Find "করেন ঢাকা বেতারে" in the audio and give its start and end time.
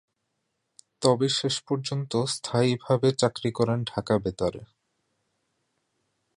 3.51-4.61